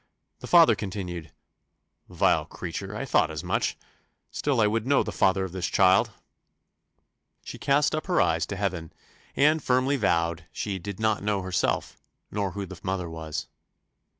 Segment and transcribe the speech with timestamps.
[0.39, 1.31] The father continued
[2.09, 3.77] "Vile creature, I thought as much.
[4.31, 6.09] Still I will know the father of this child."
[7.43, 8.91] She cast up her eyes to Heaven,
[9.35, 11.97] and firmly vowed she "did not know herself
[12.31, 13.45] nor who the mother was."